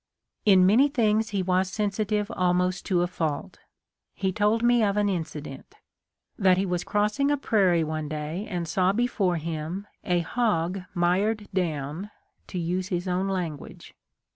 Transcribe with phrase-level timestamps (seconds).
[0.45, 3.59] "In many things he was sensitive almost to a fault.
[4.15, 5.75] He told me of an incident:
[6.39, 11.47] that he was crossing a prairie one day and saw before him,' a hog mired
[11.53, 12.09] down,'
[12.47, 13.93] to use his own language.